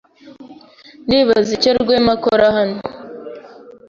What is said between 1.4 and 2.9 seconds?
icyo Rwema akora hano.